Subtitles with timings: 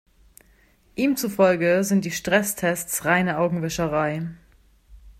[0.95, 4.29] Ihm zufolge sind die Stresstests reine Augenwischerei.